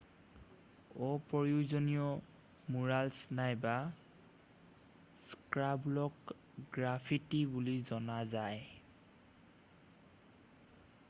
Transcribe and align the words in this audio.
অপ্ৰয়োজনীয় 1.07 2.71
মুৰালছ্ 2.75 3.37
নাইবা 3.39 3.75
স্ক্ৰাইবুলক 5.35 6.35
গ্ৰাফিটি 6.79 7.43
বুলি 7.53 7.77
জনা 7.93 8.17
যায়৷ 8.35 8.67